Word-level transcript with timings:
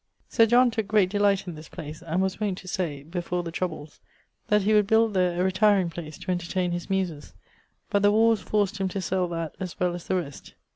Sir 0.29 0.47
John 0.47 0.71
tooke 0.71 0.87
great 0.87 1.09
delight 1.11 1.47
in 1.47 1.53
this 1.53 1.69
place, 1.69 2.01
and 2.01 2.23
was 2.23 2.39
wont 2.39 2.57
to 2.57 2.67
say 2.67 3.03
(before 3.03 3.43
the 3.43 3.51
troubles) 3.51 3.99
that 4.47 4.63
he 4.63 4.73
would 4.73 4.87
build 4.87 5.13
there 5.13 5.39
a 5.39 5.43
retiring 5.43 5.91
place 5.91 6.17
to 6.17 6.31
entertaine 6.31 6.71
his 6.71 6.89
muses; 6.89 7.35
but 7.91 8.01
the 8.01 8.11
warres 8.11 8.39
forced 8.41 8.79
him 8.79 8.87
to 8.87 8.99
sell 8.99 9.27
that 9.27 9.53
as 9.59 9.79
well 9.79 9.93
as 9.93 10.07
the 10.07 10.15
rest. 10.15 10.55